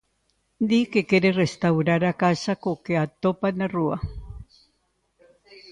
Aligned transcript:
Di 0.69 0.79
que 0.91 1.01
quere 1.09 1.29
restaurar 1.43 2.01
a 2.11 2.17
casa 2.23 2.53
co 2.63 2.71
que 2.85 2.95
atopa 3.05 3.49
na 3.57 3.67
rúa. 3.75 3.97